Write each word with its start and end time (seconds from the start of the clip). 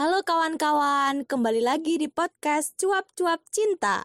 Halo 0.00 0.24
kawan-kawan, 0.24 1.28
kembali 1.28 1.60
lagi 1.60 2.00
di 2.00 2.08
podcast 2.08 2.72
Cuap-Cuap 2.80 3.44
Cinta. 3.52 4.00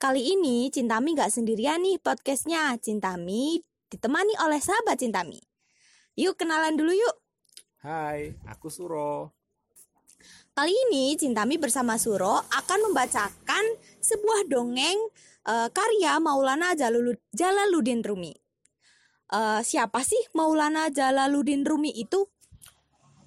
Kali 0.00 0.32
ini 0.32 0.72
Cintami 0.72 1.12
gak 1.12 1.28
sendirian 1.28 1.84
nih 1.84 2.00
podcastnya. 2.00 2.72
Cintami 2.80 3.60
ditemani 3.92 4.32
oleh 4.40 4.64
sahabat 4.64 4.96
Cintami. 4.96 5.36
Yuk 6.16 6.40
kenalan 6.40 6.72
dulu 6.72 6.96
yuk. 6.96 7.20
Hai, 7.84 8.32
aku 8.48 8.72
Suro. 8.72 9.36
Kali 10.56 10.72
ini 10.88 11.12
Cintami 11.20 11.60
bersama 11.60 12.00
Suro 12.00 12.48
akan 12.48 12.80
membacakan 12.80 13.64
sebuah 14.00 14.48
dongeng 14.48 14.96
uh, 15.52 15.68
karya 15.68 16.16
Maulana 16.16 16.72
Jalaluddin 17.28 18.00
Rumi. 18.00 18.32
Uh, 19.28 19.60
siapa 19.60 20.00
sih 20.00 20.32
Maulana 20.32 20.88
Jalaluddin 20.88 21.60
Rumi 21.60 21.92
itu? 21.92 22.24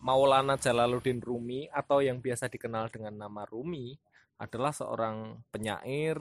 Maulana 0.09 0.57
Jalaluddin 0.57 1.21
Rumi 1.21 1.69
atau 1.69 2.01
yang 2.01 2.17
biasa 2.17 2.49
dikenal 2.49 2.89
dengan 2.89 3.13
nama 3.13 3.45
Rumi 3.45 3.93
adalah 4.41 4.73
seorang 4.73 5.37
penyair, 5.53 6.17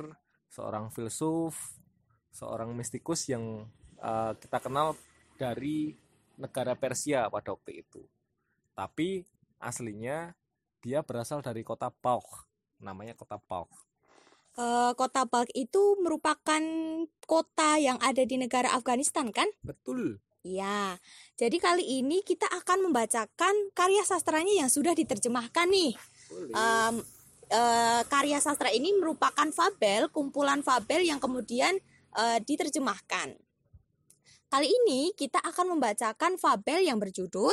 seorang 0.52 0.92
filsuf, 0.92 1.56
seorang 2.28 2.76
mistikus 2.76 3.32
yang 3.32 3.64
uh, 3.96 4.36
kita 4.36 4.60
kenal 4.60 4.92
dari 5.40 5.96
negara 6.36 6.76
Persia 6.76 7.32
pada 7.32 7.56
waktu 7.56 7.80
itu. 7.80 8.04
Tapi 8.76 9.24
aslinya 9.56 10.36
dia 10.84 11.00
berasal 11.00 11.40
dari 11.40 11.64
kota 11.64 11.88
Balkh, 11.88 12.44
namanya 12.84 13.16
kota 13.16 13.40
Balkh. 13.40 13.72
Uh, 14.52 14.92
kota 15.00 15.24
Balkh 15.24 15.48
itu 15.56 15.96
merupakan 16.04 16.60
kota 17.24 17.80
yang 17.80 17.96
ada 18.04 18.20
di 18.20 18.36
negara 18.36 18.68
Afghanistan 18.68 19.32
kan? 19.32 19.48
Betul. 19.64 20.20
Ya, 20.46 20.96
jadi 21.34 21.58
kali 21.58 22.02
ini 22.02 22.22
kita 22.22 22.46
akan 22.46 22.88
membacakan 22.88 23.54
karya 23.74 24.06
sastranya 24.06 24.54
yang 24.54 24.70
sudah 24.70 24.94
diterjemahkan 24.94 25.66
nih. 25.66 25.92
Um, 26.54 27.02
uh, 27.50 28.02
karya 28.06 28.38
sastra 28.38 28.70
ini 28.70 28.94
merupakan 28.96 29.48
fabel, 29.50 30.08
kumpulan 30.12 30.60
fabel 30.62 31.04
yang 31.04 31.18
kemudian 31.18 31.76
uh, 32.14 32.38
diterjemahkan. 32.40 33.34
Kali 34.48 34.68
ini 34.68 35.12
kita 35.12 35.42
akan 35.44 35.76
membacakan 35.76 36.40
fabel 36.40 36.80
yang 36.80 36.96
berjudul 36.96 37.52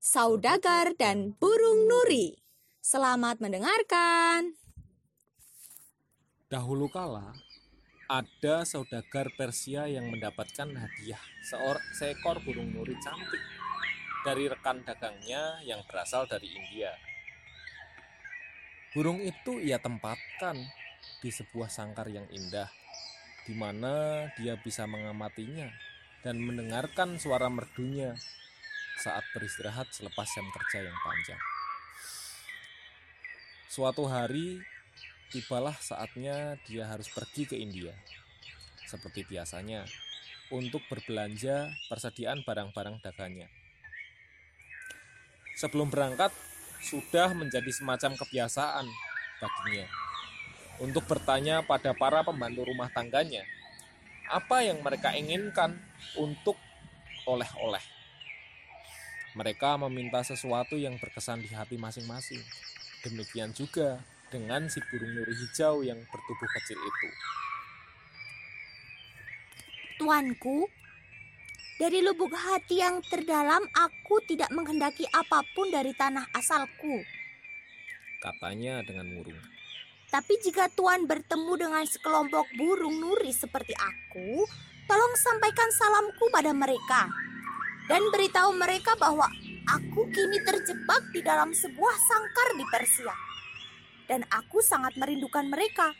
Saudagar 0.00 0.96
dan 0.96 1.36
Burung 1.36 1.84
Nuri. 1.84 2.36
Selamat 2.80 3.40
mendengarkan. 3.40 4.56
Dahulu 6.48 6.88
kala, 6.92 7.32
ada 8.08 8.68
saudagar 8.68 9.32
Persia 9.32 9.88
yang 9.88 10.12
mendapatkan 10.12 10.68
hadiah 10.68 11.20
seor 11.44 11.80
seekor 11.96 12.40
burung 12.44 12.72
nuri 12.76 12.96
cantik 13.00 13.40
dari 14.24 14.48
rekan 14.48 14.84
dagangnya 14.84 15.60
yang 15.64 15.80
berasal 15.88 16.28
dari 16.28 16.48
India. 16.52 16.92
Burung 18.92 19.20
itu 19.20 19.60
ia 19.60 19.80
tempatkan 19.80 20.56
di 21.20 21.28
sebuah 21.32 21.68
sangkar 21.68 22.08
yang 22.08 22.24
indah, 22.30 22.68
di 23.44 23.52
mana 23.56 24.28
dia 24.40 24.56
bisa 24.60 24.88
mengamatinya 24.88 25.68
dan 26.24 26.40
mendengarkan 26.40 27.20
suara 27.20 27.52
merdunya 27.52 28.16
saat 29.02 29.24
beristirahat 29.36 29.92
selepas 29.92 30.24
jam 30.32 30.46
kerja 30.48 30.88
yang 30.88 30.96
panjang. 31.04 31.42
Suatu 33.68 34.06
hari, 34.06 34.62
tibalah 35.34 35.74
saatnya 35.82 36.54
dia 36.70 36.86
harus 36.86 37.10
pergi 37.10 37.50
ke 37.50 37.58
India. 37.58 37.90
Seperti 38.86 39.26
biasanya, 39.26 39.82
untuk 40.54 40.86
berbelanja 40.86 41.74
persediaan 41.90 42.46
barang-barang 42.46 43.02
dagangnya. 43.02 43.50
Sebelum 45.58 45.90
berangkat, 45.90 46.30
sudah 46.78 47.34
menjadi 47.34 47.70
semacam 47.74 48.14
kebiasaan 48.14 48.86
baginya 49.42 49.88
untuk 50.82 51.06
bertanya 51.08 51.64
pada 51.64 51.96
para 51.96 52.20
pembantu 52.26 52.66
rumah 52.66 52.90
tangganya 52.92 53.46
apa 54.28 54.64
yang 54.64 54.84
mereka 54.84 55.16
inginkan 55.16 55.76
untuk 56.16 56.56
oleh-oleh. 57.24 57.80
Mereka 59.34 59.80
meminta 59.86 60.22
sesuatu 60.22 60.78
yang 60.78 60.94
berkesan 61.00 61.42
di 61.42 61.50
hati 61.50 61.74
masing-masing. 61.74 62.40
Demikian 63.02 63.50
juga 63.50 63.98
dengan 64.34 64.66
si 64.66 64.82
burung 64.90 65.14
nuri 65.14 65.30
hijau 65.30 65.86
yang 65.86 66.02
bertubuh 66.10 66.50
kecil 66.58 66.74
itu. 66.82 67.08
Tuanku, 70.02 70.66
dari 71.78 72.02
lubuk 72.02 72.34
hati 72.34 72.82
yang 72.82 72.98
terdalam 73.06 73.62
aku 73.70 74.18
tidak 74.26 74.50
menghendaki 74.50 75.06
apa 75.14 75.46
pun 75.54 75.70
dari 75.70 75.94
tanah 75.94 76.26
asalku. 76.34 77.06
Katanya 78.18 78.82
dengan 78.82 79.06
murung. 79.14 79.38
Tapi 80.10 80.34
jika 80.42 80.66
Tuan 80.74 81.06
bertemu 81.06 81.54
dengan 81.54 81.84
sekelompok 81.86 82.46
burung 82.58 82.98
nuri 82.98 83.30
seperti 83.30 83.74
aku, 83.78 84.42
tolong 84.90 85.14
sampaikan 85.14 85.70
salamku 85.70 86.26
pada 86.34 86.50
mereka. 86.50 87.06
Dan 87.86 88.02
beritahu 88.10 88.54
mereka 88.56 88.96
bahwa 88.98 89.28
aku 89.68 90.08
kini 90.10 90.40
terjebak 90.42 91.02
di 91.12 91.20
dalam 91.20 91.52
sebuah 91.52 91.96
sangkar 92.08 92.48
di 92.56 92.64
Persia 92.72 93.33
dan 94.10 94.24
aku 94.32 94.60
sangat 94.60 94.96
merindukan 94.96 95.46
mereka. 95.48 95.92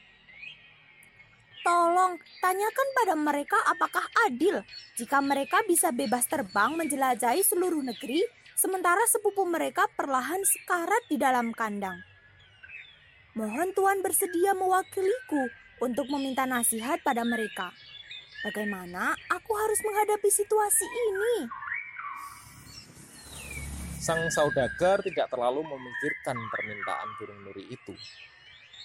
Tolong 1.64 2.20
tanyakan 2.44 2.88
pada 2.92 3.14
mereka 3.16 3.56
apakah 3.64 4.04
adil 4.28 4.60
jika 5.00 5.24
mereka 5.24 5.64
bisa 5.64 5.88
bebas 5.88 6.28
terbang 6.28 6.76
menjelajahi 6.76 7.40
seluruh 7.40 7.80
negeri 7.80 8.20
sementara 8.52 9.00
sepupu 9.08 9.48
mereka 9.48 9.88
perlahan 9.96 10.44
sekarat 10.44 11.08
di 11.08 11.16
dalam 11.16 11.56
kandang. 11.56 11.96
Mohon 13.34 13.72
Tuhan 13.72 13.98
bersedia 14.04 14.52
mewakiliku 14.52 15.48
untuk 15.82 16.06
meminta 16.12 16.46
nasihat 16.46 17.02
pada 17.02 17.26
mereka. 17.26 17.72
Bagaimana 18.44 19.16
aku 19.32 19.56
harus 19.56 19.80
menghadapi 19.80 20.28
situasi 20.28 20.84
ini? 20.84 21.63
Sang 24.04 24.28
saudagar 24.28 25.00
tidak 25.00 25.32
terlalu 25.32 25.64
memikirkan 25.64 26.36
permintaan 26.52 27.08
burung 27.16 27.40
nuri 27.40 27.72
itu, 27.72 27.96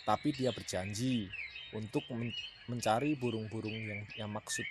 tapi 0.07 0.31
dia 0.31 0.55
berjanji 0.55 1.27
untuk 1.75 2.07
mencari 2.71 3.19
burung-burung 3.19 3.75
yang, 3.75 4.07
yang 4.15 4.31
maksud 4.31 4.63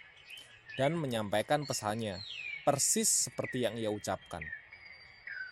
dan 0.80 0.96
menyampaikan 0.96 1.68
pesannya 1.68 2.16
persis 2.64 3.28
seperti 3.28 3.68
yang 3.68 3.76
ia 3.76 3.92
ucapkan. 3.92 4.40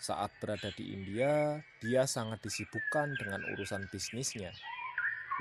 Saat 0.01 0.33
berada 0.41 0.73
di 0.73 0.97
India, 0.97 1.61
dia 1.85 2.09
sangat 2.09 2.41
disibukkan 2.41 3.13
dengan 3.21 3.45
urusan 3.53 3.93
bisnisnya. 3.93 4.49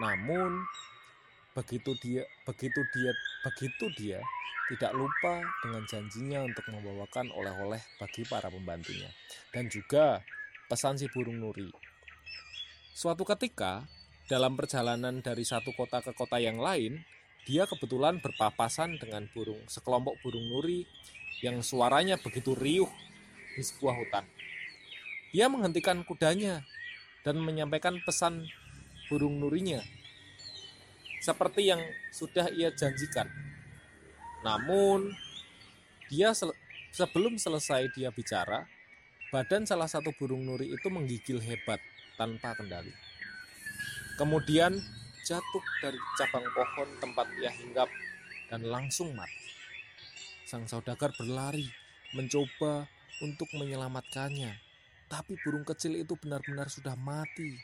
Namun, 0.04 0.68
begitu 1.56 1.96
dia 2.04 2.28
begitu 2.44 2.84
dia 2.92 3.16
begitu 3.48 3.86
dia 3.96 4.20
tidak 4.68 4.92
lupa 4.92 5.40
dengan 5.64 5.88
janjinya 5.88 6.44
untuk 6.44 6.68
membawakan 6.68 7.32
oleh-oleh 7.32 7.80
bagi 7.96 8.28
para 8.28 8.52
pembantunya 8.52 9.08
dan 9.56 9.72
juga 9.72 10.20
pesan 10.68 11.00
si 11.00 11.08
burung 11.08 11.40
nuri. 11.40 11.70
Suatu 12.92 13.24
ketika 13.24 13.86
dalam 14.26 14.58
perjalanan 14.58 15.22
dari 15.22 15.46
satu 15.46 15.72
kota 15.78 16.02
ke 16.02 16.12
kota 16.18 16.42
yang 16.42 16.58
lain, 16.58 17.06
dia 17.46 17.70
kebetulan 17.70 18.18
berpapasan 18.20 18.98
dengan 18.98 19.30
burung 19.32 19.62
sekelompok 19.70 20.18
burung 20.26 20.50
nuri 20.50 20.84
yang 21.46 21.62
suaranya 21.62 22.18
begitu 22.18 22.58
riuh 22.58 22.90
di 23.54 23.62
sebuah 23.62 23.96
hutan. 24.02 24.26
Dia 25.30 25.46
menghentikan 25.46 26.02
kudanya 26.02 26.66
dan 27.22 27.38
menyampaikan 27.38 28.02
pesan 28.02 28.50
burung 29.08 29.38
nurinya 29.38 29.86
seperti 31.26 31.74
yang 31.74 31.82
sudah 32.14 32.54
ia 32.54 32.70
janjikan. 32.70 33.26
Namun, 34.46 35.10
dia 36.06 36.38
sel 36.38 36.54
sebelum 36.94 37.42
selesai 37.42 37.90
dia 37.98 38.14
bicara, 38.14 38.70
badan 39.34 39.66
salah 39.66 39.90
satu 39.90 40.14
burung 40.14 40.46
nuri 40.46 40.70
itu 40.70 40.86
menggigil 40.94 41.42
hebat 41.42 41.82
tanpa 42.14 42.54
kendali. 42.54 42.94
Kemudian 44.22 44.78
jatuh 45.26 45.66
dari 45.82 45.98
cabang 46.22 46.46
pohon 46.54 46.90
tempat 47.02 47.26
ia 47.42 47.50
hinggap 47.50 47.90
dan 48.54 48.62
langsung 48.70 49.18
mati. 49.18 49.50
Sang 50.46 50.70
saudagar 50.70 51.10
berlari 51.18 51.66
mencoba 52.14 52.86
untuk 53.26 53.50
menyelamatkannya, 53.58 54.54
tapi 55.10 55.34
burung 55.42 55.66
kecil 55.66 55.98
itu 55.98 56.14
benar-benar 56.22 56.70
sudah 56.70 56.94
mati. 56.94 57.58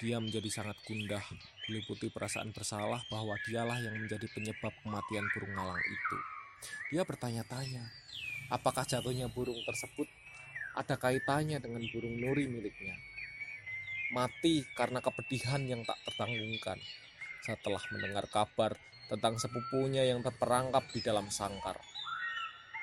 Dia 0.00 0.16
menjadi 0.16 0.48
sangat 0.48 0.80
gundah, 0.88 1.20
diliputi 1.68 2.08
perasaan 2.08 2.56
bersalah 2.56 3.04
bahwa 3.12 3.36
dialah 3.44 3.76
yang 3.84 4.00
menjadi 4.00 4.24
penyebab 4.32 4.72
kematian 4.80 5.28
burung 5.36 5.52
malang 5.52 5.76
itu. 5.76 6.16
Dia 6.88 7.04
bertanya-tanya, 7.04 7.84
apakah 8.48 8.88
jatuhnya 8.88 9.28
burung 9.28 9.60
tersebut 9.60 10.08
ada 10.72 10.96
kaitannya 10.96 11.60
dengan 11.60 11.84
burung 11.92 12.16
nuri 12.16 12.48
miliknya. 12.48 12.96
Mati 14.16 14.64
karena 14.72 15.04
kepedihan 15.04 15.60
yang 15.68 15.84
tak 15.84 16.00
tertanggungkan 16.08 16.80
setelah 17.44 17.84
mendengar 17.92 18.24
kabar 18.32 18.80
tentang 19.12 19.36
sepupunya 19.36 20.08
yang 20.08 20.24
terperangkap 20.24 20.88
di 20.96 21.04
dalam 21.04 21.28
sangkar. 21.28 21.76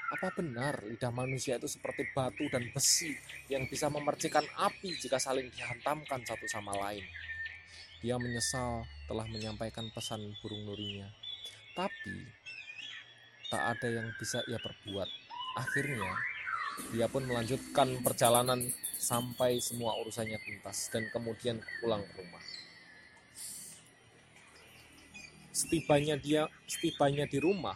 Apa 0.07 0.31
benar 0.31 0.80
lidah 0.88 1.12
manusia 1.12 1.59
itu 1.59 1.68
seperti 1.68 2.07
batu 2.15 2.48
dan 2.48 2.63
besi 2.71 3.12
yang 3.51 3.68
bisa 3.68 3.92
memercikan 3.92 4.44
api 4.56 4.95
jika 4.95 5.19
saling 5.19 5.51
dihantamkan 5.51 6.24
satu 6.24 6.48
sama 6.48 6.71
lain? 6.80 7.04
Dia 8.00 8.15
menyesal 8.15 8.88
telah 9.12 9.27
menyampaikan 9.27 9.92
pesan 9.92 10.24
burung 10.39 10.63
nurinya. 10.63 11.12
Tapi 11.75 12.24
tak 13.51 13.63
ada 13.75 13.88
yang 14.00 14.07
bisa 14.15 14.39
ia 14.48 14.56
perbuat. 14.56 15.09
Akhirnya, 15.59 16.13
dia 16.95 17.12
pun 17.12 17.27
melanjutkan 17.27 18.00
perjalanan 18.00 18.63
sampai 18.95 19.59
semua 19.59 19.98
urusannya 20.00 20.39
tuntas 20.39 20.88
dan 20.88 21.04
kemudian 21.12 21.59
pulang 21.83 22.06
ke 22.06 22.13
rumah. 22.21 22.44
Setibanya 25.51 26.15
dia 26.15 26.45
setibanya 26.69 27.25
di 27.25 27.42
rumah, 27.42 27.75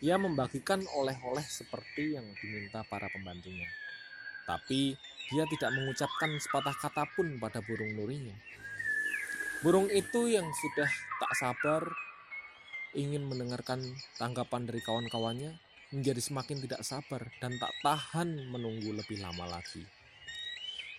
ia 0.00 0.16
membagikan 0.16 0.80
oleh-oleh 0.96 1.44
seperti 1.44 2.16
yang 2.16 2.24
diminta 2.40 2.80
para 2.88 3.08
pembantunya. 3.12 3.68
Tapi 4.48 4.96
dia 5.28 5.44
tidak 5.46 5.70
mengucapkan 5.76 6.32
sepatah 6.40 6.74
kata 6.74 7.04
pun 7.14 7.36
pada 7.36 7.60
burung 7.60 7.92
nurinya. 7.94 8.34
Burung 9.60 9.92
itu 9.92 10.32
yang 10.32 10.48
sudah 10.48 10.88
tak 11.20 11.32
sabar 11.36 11.82
ingin 12.96 13.28
mendengarkan 13.28 13.84
tanggapan 14.16 14.64
dari 14.66 14.80
kawan-kawannya 14.82 15.52
menjadi 15.92 16.18
semakin 16.18 16.58
tidak 16.64 16.82
sabar 16.82 17.28
dan 17.38 17.54
tak 17.60 17.70
tahan 17.84 18.48
menunggu 18.48 18.96
lebih 18.96 19.20
lama 19.20 19.46
lagi. 19.46 19.84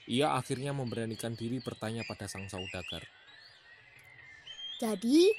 Ia 0.07 0.37
akhirnya 0.37 0.77
memberanikan 0.77 1.33
diri 1.33 1.57
bertanya 1.57 2.05
pada 2.05 2.29
sang 2.29 2.45
saudagar. 2.45 3.01
Jadi, 4.81 5.29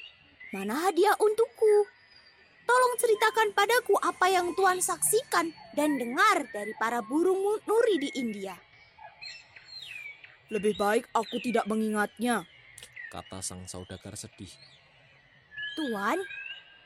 mana 0.54 0.86
hadiah 0.90 1.18
untukku? 1.18 2.01
Tolong 2.72 2.96
ceritakan 2.96 3.52
padaku 3.52 4.00
apa 4.00 4.32
yang 4.32 4.56
Tuhan 4.56 4.80
saksikan 4.80 5.52
dan 5.76 6.00
dengar 6.00 6.48
dari 6.56 6.72
para 6.80 7.04
burung 7.04 7.60
nuri 7.68 8.00
di 8.00 8.08
India. 8.16 8.56
Lebih 10.48 10.80
baik 10.80 11.04
aku 11.12 11.36
tidak 11.44 11.68
mengingatnya, 11.68 12.48
kata 13.12 13.44
sang 13.44 13.68
saudagar 13.68 14.16
sedih. 14.16 14.48
Tuan, 15.76 16.16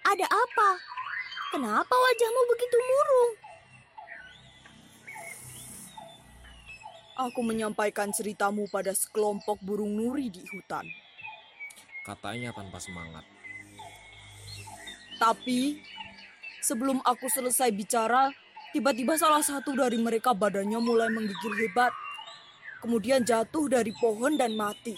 ada 0.02 0.26
apa? 0.26 0.70
Kenapa 1.54 1.94
wajahmu 1.94 2.42
begitu 2.50 2.78
murung? 2.82 3.32
Aku 7.30 7.46
menyampaikan 7.46 8.10
ceritamu 8.10 8.66
pada 8.74 8.90
sekelompok 8.90 9.62
burung 9.62 9.94
nuri 9.94 10.34
di 10.34 10.42
hutan. 10.50 10.82
Katanya 12.02 12.50
tanpa 12.50 12.82
semangat. 12.82 13.35
Tapi 15.16 15.80
sebelum 16.60 17.00
aku 17.00 17.26
selesai 17.32 17.72
bicara, 17.72 18.28
tiba-tiba 18.76 19.16
salah 19.16 19.40
satu 19.40 19.72
dari 19.72 19.96
mereka 19.96 20.36
badannya 20.36 20.76
mulai 20.76 21.08
menggigil 21.08 21.56
hebat. 21.64 21.92
Kemudian 22.84 23.24
jatuh 23.24 23.72
dari 23.72 23.90
pohon 23.96 24.36
dan 24.36 24.52
mati. 24.52 24.94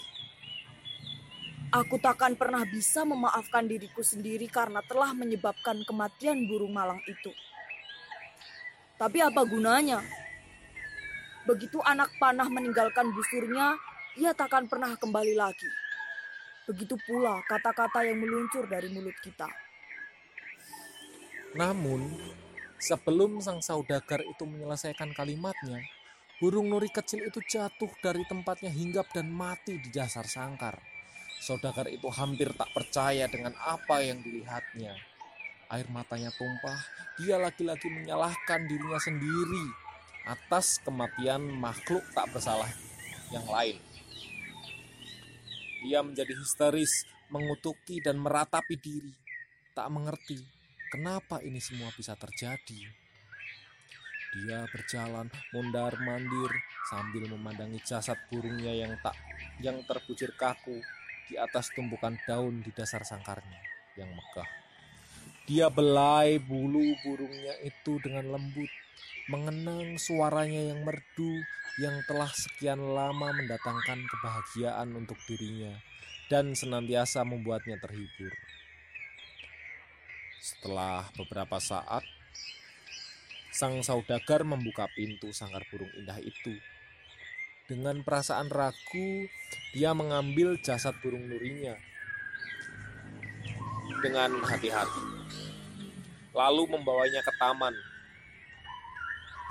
Aku 1.69 2.01
takkan 2.01 2.33
pernah 2.33 2.65
bisa 2.65 3.05
memaafkan 3.05 3.69
diriku 3.69 4.01
sendiri 4.01 4.49
karena 4.49 4.81
telah 4.89 5.13
menyebabkan 5.13 5.85
kematian 5.85 6.49
burung 6.49 6.73
malang 6.73 6.99
itu. 7.05 7.31
Tapi 8.97 9.21
apa 9.23 9.45
gunanya? 9.47 10.01
Begitu 11.47 11.79
anak 11.85 12.11
panah 12.19 12.49
meninggalkan 12.51 13.13
busurnya, 13.13 13.77
ia 14.19 14.35
takkan 14.35 14.67
pernah 14.67 14.97
kembali 14.97 15.37
lagi. 15.37 15.69
Begitu 16.67 16.99
pula 17.07 17.39
kata-kata 17.47 18.03
yang 18.03 18.19
meluncur 18.19 18.67
dari 18.67 18.91
mulut 18.91 19.15
kita. 19.23 19.68
Namun, 21.57 22.13
sebelum 22.77 23.41
sang 23.41 23.57
saudagar 23.65 24.21
itu 24.21 24.45
menyelesaikan 24.45 25.17
kalimatnya, 25.17 25.81
burung 26.37 26.69
nuri 26.69 26.93
kecil 26.93 27.25
itu 27.25 27.41
jatuh 27.41 27.89
dari 28.05 28.21
tempatnya 28.29 28.69
hinggap 28.69 29.09
dan 29.09 29.33
mati 29.33 29.81
di 29.81 29.89
dasar 29.89 30.29
sangkar. 30.29 30.77
Saudagar 31.41 31.89
itu 31.89 32.05
hampir 32.13 32.53
tak 32.53 32.69
percaya 32.69 33.25
dengan 33.25 33.57
apa 33.65 34.05
yang 34.05 34.21
dilihatnya. 34.21 34.93
Air 35.73 35.89
matanya 35.89 36.29
tumpah, 36.37 36.77
dia 37.17 37.41
lagi-lagi 37.41 37.89
menyalahkan 37.89 38.69
dirinya 38.69 39.01
sendiri 39.01 39.65
atas 40.29 40.77
kematian 40.85 41.41
makhluk 41.57 42.05
tak 42.13 42.29
bersalah 42.29 42.69
yang 43.33 43.45
lain. 43.49 43.77
Ia 45.89 46.05
menjadi 46.05 46.35
histeris, 46.37 47.09
mengutuki 47.33 48.03
dan 48.03 48.21
meratapi 48.21 48.75
diri, 48.77 49.13
tak 49.73 49.87
mengerti 49.89 50.58
Kenapa 50.89 51.37
ini 51.45 51.61
semua 51.61 51.93
bisa 51.93 52.17
terjadi? 52.17 52.81
Dia 54.33 54.65
berjalan 54.73 55.29
mondar-mandir 55.53 56.49
sambil 56.89 57.29
memandangi 57.29 57.77
jasad 57.85 58.17
burungnya 58.33 58.73
yang 58.73 58.97
tak 59.05 59.13
yang 59.61 59.77
terbujur 59.85 60.33
kaku 60.33 60.81
di 61.29 61.37
atas 61.37 61.69
tumpukan 61.77 62.17
daun 62.25 62.65
di 62.65 62.73
dasar 62.73 63.05
sangkarnya 63.05 63.61
yang 64.01 64.09
megah. 64.09 64.49
Dia 65.45 65.69
belai 65.69 66.41
bulu 66.41 66.97
burungnya 67.05 67.53
itu 67.61 68.01
dengan 68.01 68.33
lembut, 68.33 68.69
mengenang 69.29 69.93
suaranya 70.01 70.73
yang 70.73 70.81
merdu 70.81 71.37
yang 71.77 72.01
telah 72.09 72.33
sekian 72.33 72.81
lama 72.81 73.29
mendatangkan 73.29 74.09
kebahagiaan 74.09 74.89
untuk 74.97 75.21
dirinya 75.29 75.77
dan 76.33 76.57
senantiasa 76.57 77.21
membuatnya 77.21 77.77
terhibur. 77.77 78.33
Setelah 80.49 81.05
beberapa 81.13 81.61
saat, 81.61 82.01
sang 83.53 83.85
saudagar 83.85 84.41
membuka 84.41 84.89
pintu 84.97 85.29
sangkar 85.29 85.61
burung 85.69 85.93
indah 85.93 86.17
itu. 86.17 86.57
Dengan 87.69 88.01
perasaan 88.01 88.49
ragu, 88.49 89.29
dia 89.77 89.93
mengambil 89.93 90.57
jasad 90.65 90.97
burung 91.05 91.29
nurinya 91.29 91.77
dengan 94.01 94.41
hati-hati. 94.41 95.05
Lalu 96.33 96.63
membawanya 96.73 97.21
ke 97.21 97.33
taman. 97.37 97.75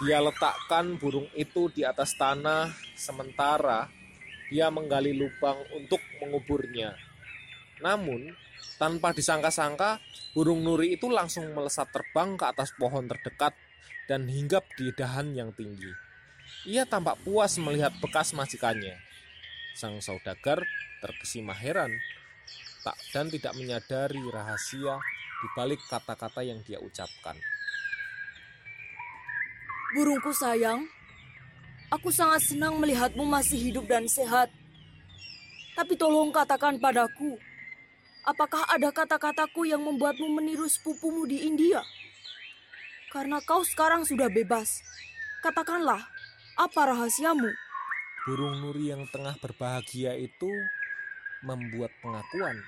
Dia 0.03 0.19
letakkan 0.19 0.99
burung 0.99 1.31
itu 1.39 1.71
di 1.71 1.87
atas 1.87 2.11
tanah, 2.19 2.75
sementara 2.99 3.87
dia 4.51 4.67
menggali 4.67 5.15
lubang 5.15 5.63
untuk 5.79 6.03
menguburnya. 6.19 7.08
Namun, 7.83 8.35
tanpa 8.79 9.15
disangka-sangka, 9.15 9.99
burung 10.35 10.63
nuri 10.63 10.95
itu 10.95 11.11
langsung 11.11 11.47
melesat 11.55 11.91
terbang 11.91 12.39
ke 12.39 12.45
atas 12.47 12.71
pohon 12.79 13.07
terdekat 13.07 13.55
dan 14.07 14.25
hinggap 14.25 14.65
di 14.79 14.91
dahan 14.95 15.35
yang 15.35 15.51
tinggi. 15.53 15.91
Ia 16.65 16.89
tampak 16.89 17.21
puas 17.23 17.61
melihat 17.61 17.93
bekas 18.01 18.33
majikannya. 18.33 18.97
Sang 19.77 20.01
saudagar 20.03 20.65
terkesima 20.99 21.55
heran 21.55 21.95
tak 22.83 22.97
dan 23.13 23.27
tidak 23.29 23.53
menyadari 23.55 24.23
rahasia 24.33 24.97
di 25.39 25.49
balik 25.55 25.79
kata-kata 25.87 26.43
yang 26.43 26.59
dia 26.65 26.81
ucapkan. 26.83 27.37
Burungku 29.95 30.33
sayang, 30.35 30.85
aku 31.89 32.13
sangat 32.13 32.45
senang 32.45 32.77
melihatmu 32.81 33.25
masih 33.25 33.57
hidup 33.71 33.89
dan 33.89 34.05
sehat. 34.09 34.51
Tapi 35.79 35.95
tolong 35.95 36.35
katakan 36.35 36.77
padaku, 36.83 37.39
Apakah 38.27 38.67
ada 38.71 38.91
kata-kataku 38.91 39.69
yang 39.69 39.85
membuatmu 39.85 40.27
meniru 40.39 40.67
sepupumu 40.67 41.29
di 41.29 41.47
India? 41.47 41.83
Karena 43.15 43.39
kau 43.45 43.63
sekarang 43.63 44.03
sudah 44.03 44.27
bebas. 44.27 44.83
Katakanlah, 45.45 46.03
apa 46.59 46.81
rahasiamu? 46.91 47.49
Burung 48.27 48.61
nuri 48.61 48.91
yang 48.91 49.07
tengah 49.09 49.39
berbahagia 49.41 50.13
itu 50.19 50.51
membuat 51.47 51.95
pengakuan. 52.05 52.59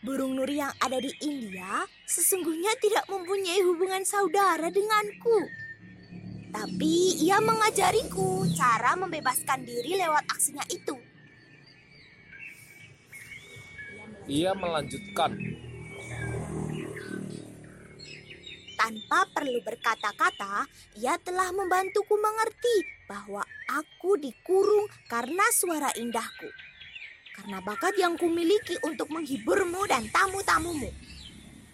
Burung 0.00 0.34
nuri 0.34 0.58
yang 0.58 0.72
ada 0.80 0.96
di 0.96 1.12
India 1.20 1.84
sesungguhnya 2.08 2.72
tidak 2.80 3.04
mempunyai 3.06 3.60
hubungan 3.62 4.00
saudara 4.02 4.72
denganku. 4.72 5.44
Tapi 6.50 7.22
ia 7.22 7.38
mengajariku 7.38 8.42
cara 8.58 8.98
membebaskan 8.98 9.62
diri 9.62 10.00
lewat 10.00 10.24
aksinya 10.26 10.64
itu. 10.72 10.96
Ia 14.30 14.54
melanjutkan. 14.54 15.34
Tanpa 18.78 19.26
perlu 19.34 19.58
berkata-kata, 19.66 20.70
ia 21.02 21.18
telah 21.18 21.50
membantuku 21.50 22.14
mengerti 22.14 22.76
bahwa 23.10 23.42
aku 23.66 24.14
dikurung 24.22 24.86
karena 25.10 25.42
suara 25.50 25.90
indahku. 25.98 26.46
Karena 27.34 27.58
bakat 27.58 27.98
yang 27.98 28.14
kumiliki 28.14 28.78
untuk 28.86 29.10
menghiburmu 29.10 29.90
dan 29.90 30.06
tamu-tamumu. 30.14 30.94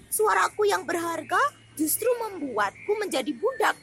Suaraku 0.09 0.65
yang 0.65 0.89
berharga 0.89 1.39
justru 1.77 2.09
membuatku 2.25 2.97
menjadi 2.97 3.37
budak. 3.37 3.77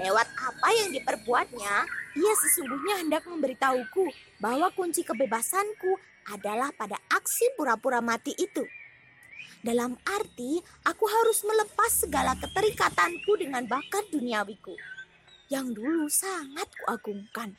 Lewat 0.00 0.32
apa 0.32 0.68
yang 0.80 0.96
diperbuatnya, 0.96 1.74
ia 2.16 2.32
sesungguhnya 2.40 3.04
hendak 3.04 3.28
memberitahuku 3.28 4.08
bahwa 4.40 4.72
kunci 4.72 5.04
kebebasanku 5.04 6.07
adalah 6.28 6.70
pada 6.76 7.00
aksi 7.10 7.56
pura-pura 7.56 7.98
mati 8.04 8.36
itu. 8.36 8.64
Dalam 9.58 9.98
arti, 10.06 10.62
aku 10.86 11.04
harus 11.08 11.42
melepas 11.42 11.90
segala 11.90 12.38
keterikatanku 12.38 13.34
dengan 13.42 13.66
bakat 13.66 14.06
duniawiku 14.14 14.76
yang 15.50 15.72
dulu 15.72 16.06
sangat 16.06 16.68
kuagungkan. 16.84 17.56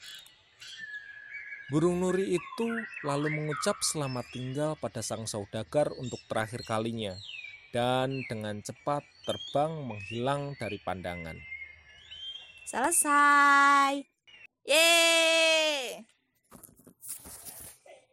Burung 1.69 2.01
nuri 2.01 2.33
itu 2.33 2.69
lalu 3.05 3.29
mengucap 3.29 3.77
selamat 3.85 4.25
tinggal 4.33 4.73
pada 4.81 5.05
sang 5.05 5.29
saudagar 5.29 5.93
untuk 6.01 6.17
terakhir 6.25 6.65
kalinya 6.65 7.13
dan 7.69 8.25
dengan 8.25 8.57
cepat 8.65 9.05
terbang 9.21 9.85
menghilang 9.85 10.57
dari 10.57 10.81
pandangan. 10.81 11.37
Selesai. 12.65 14.01
Yeay. 14.65 16.18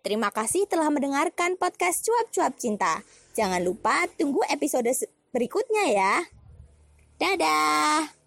Terima 0.06 0.30
kasih 0.30 0.70
telah 0.70 0.86
mendengarkan 0.86 1.58
podcast 1.58 2.06
Cuap-Cuap 2.06 2.54
Cinta. 2.62 3.02
Jangan 3.34 3.58
lupa 3.58 4.06
tunggu 4.14 4.38
episode 4.46 4.86
berikutnya 5.34 5.90
ya. 5.90 6.14
Dadah. 7.18 8.25